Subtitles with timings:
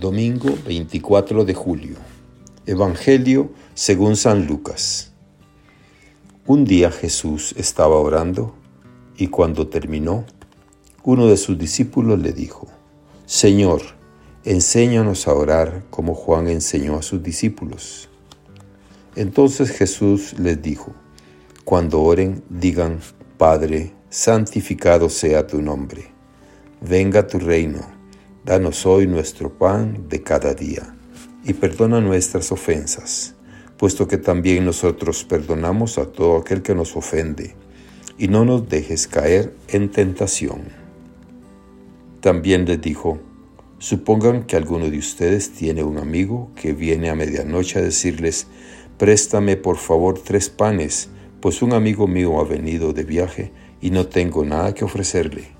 [0.00, 1.96] Domingo 24 de julio.
[2.64, 5.12] Evangelio según San Lucas.
[6.46, 8.54] Un día Jesús estaba orando
[9.18, 10.24] y cuando terminó,
[11.04, 12.66] uno de sus discípulos le dijo,
[13.26, 13.82] Señor,
[14.46, 18.08] enséñanos a orar como Juan enseñó a sus discípulos.
[19.16, 20.94] Entonces Jesús les dijo,
[21.66, 23.00] Cuando oren, digan,
[23.36, 26.06] Padre, santificado sea tu nombre,
[26.80, 27.99] venga tu reino
[28.42, 30.96] Danos hoy nuestro pan de cada día,
[31.44, 33.34] y perdona nuestras ofensas,
[33.76, 37.54] puesto que también nosotros perdonamos a todo aquel que nos ofende,
[38.16, 40.62] y no nos dejes caer en tentación.
[42.22, 43.18] También les dijo,
[43.78, 48.46] supongan que alguno de ustedes tiene un amigo que viene a medianoche a decirles,
[48.96, 51.10] préstame por favor tres panes,
[51.42, 53.52] pues un amigo mío ha venido de viaje
[53.82, 55.59] y no tengo nada que ofrecerle.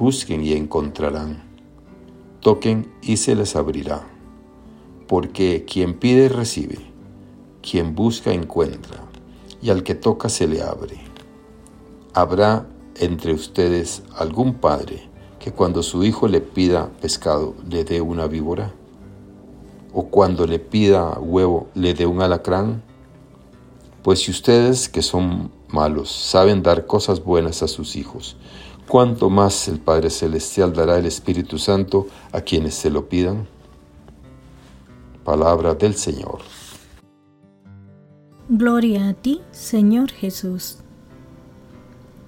[0.00, 1.42] Busquen y encontrarán.
[2.40, 4.00] Toquen y se les abrirá.
[5.06, 6.78] Porque quien pide recibe,
[7.60, 8.96] quien busca encuentra,
[9.60, 10.96] y al que toca se le abre.
[12.14, 15.06] ¿Habrá entre ustedes algún padre
[15.38, 18.72] que cuando su hijo le pida pescado le dé una víbora?
[19.92, 22.82] ¿O cuando le pida huevo le dé un alacrán?
[24.02, 28.36] Pues si ustedes que son malos saben dar cosas buenas a sus hijos,
[28.88, 33.46] cuánto más el Padre Celestial dará el Espíritu Santo a quienes se lo pidan.
[35.24, 36.40] Palabra del Señor.
[38.48, 40.78] Gloria a ti, Señor Jesús.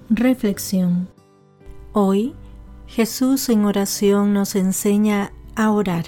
[0.08, 1.08] Reflexión.
[1.92, 2.34] Hoy,
[2.86, 6.04] Jesús en oración nos enseña a orar.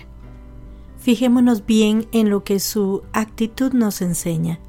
[0.99, 4.61] Fijémonos bien en lo que su actitud nos enseña.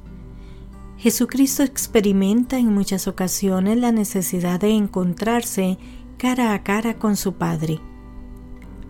[0.98, 5.78] Jesucristo experimenta en muchas ocasiones la necesidad de encontrarse
[6.16, 7.80] cara a cara con su Padre.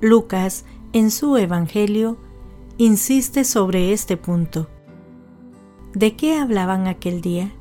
[0.00, 2.16] Lucas, en su Evangelio,
[2.78, 4.68] insiste sobre este punto.
[5.94, 7.52] ¿De qué hablaban aquel día?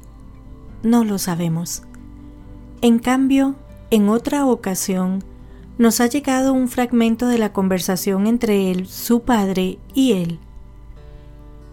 [0.84, 1.84] No lo sabemos.
[2.82, 3.56] En cambio,
[3.90, 5.24] en otra ocasión,
[5.78, 10.40] nos ha llegado un fragmento de la conversación entre él, su padre y él.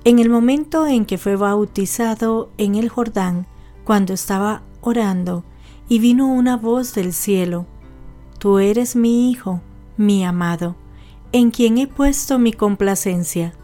[0.05, 3.47] En el momento en que fue bautizado en el Jordán,
[3.85, 5.45] cuando estaba orando,
[5.89, 7.67] y vino una voz del cielo,
[8.43, 9.61] Tú eres mi Hijo,
[9.97, 10.75] mi amado,
[11.31, 13.55] en quien he puesto mi complacencia.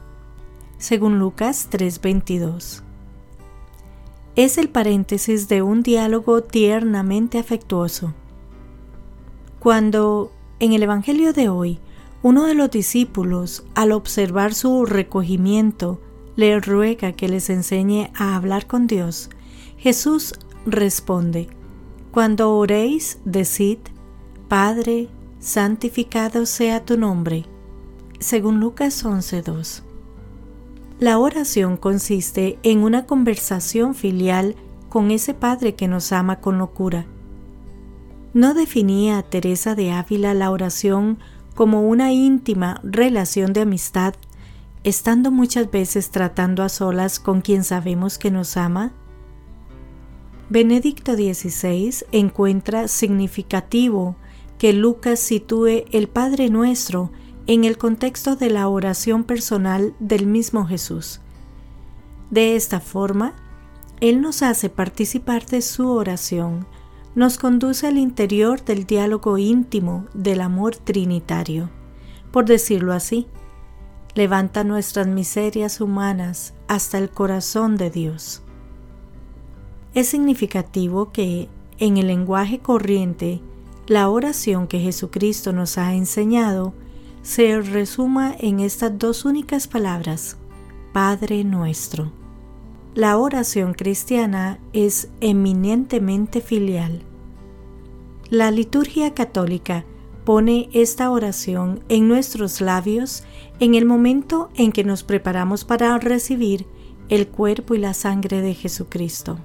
[0.79, 2.85] Según Lucas 3:22.
[4.37, 8.15] Es el paréntesis de un diálogo tiernamente afectuoso.
[9.59, 11.81] Cuando, en el Evangelio de hoy,
[12.23, 16.01] uno de los discípulos, al observar su recogimiento,
[16.39, 19.29] le ruega que les enseñe a hablar con Dios.
[19.77, 20.35] Jesús
[20.67, 21.49] responde,
[22.13, 23.79] Cuando oréis, decid,
[24.47, 25.09] Padre,
[25.41, 27.45] santificado sea tu nombre.
[28.21, 29.83] Según Lucas 11.2.
[31.01, 34.55] La oración consiste en una conversación filial
[34.89, 37.07] con ese Padre que nos ama con locura.
[38.33, 41.19] No definía a Teresa de Ávila la oración
[41.57, 44.15] como una íntima relación de amistad
[44.85, 48.93] estando muchas veces tratando a solas con quien sabemos que nos ama?
[50.51, 54.17] Benedicto XVI encuentra significativo
[54.59, 57.11] que Lucas sitúe el Padre Nuestro
[57.47, 61.21] en el contexto de la oración personal del mismo Jesús.
[62.31, 63.35] De esta forma,
[64.01, 66.67] Él nos hace participar de su oración,
[67.15, 71.71] nos conduce al interior del diálogo íntimo del amor trinitario.
[72.31, 73.27] Por decirlo así,
[74.19, 78.43] levanta nuestras miserias humanas hasta el corazón de Dios.
[79.95, 81.49] Es significativo que,
[81.79, 83.41] en el lenguaje corriente,
[83.87, 86.75] la oración que Jesucristo nos ha enseñado
[87.23, 90.37] se resuma en estas dos únicas palabras,
[90.93, 92.11] Padre nuestro.
[92.97, 97.03] La oración cristiana es eminentemente filial.
[98.31, 99.85] La liturgia católica
[100.29, 103.25] pone esta oración en nuestros labios
[103.61, 106.67] en el momento en que nos preparamos para recibir
[107.09, 109.39] el cuerpo y la sangre de Jesucristo.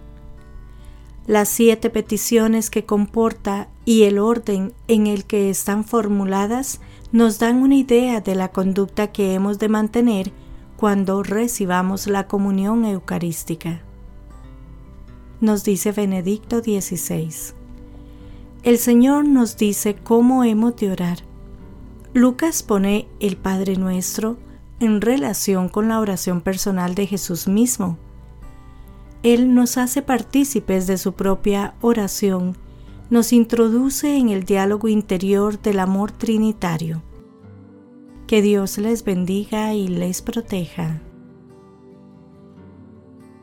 [1.26, 6.82] Las siete peticiones que comporta y el orden en el que están formuladas
[7.14, 10.34] nos dan una idea de la conducta que hemos de mantener
[10.76, 13.84] cuando recibamos la comunión eucarística.
[15.40, 17.63] Nos dice Benedicto XVI.
[18.64, 21.18] El Señor nos dice cómo hemos de orar.
[22.14, 24.38] Lucas pone el Padre Nuestro
[24.80, 27.98] en relación con la oración personal de Jesús mismo.
[29.22, 32.56] Él nos hace partícipes de su propia oración
[33.10, 37.04] nos introduce en el diálogo interior del amor trinitario.
[38.28, 41.02] Que Dios les bendiga y les proteja.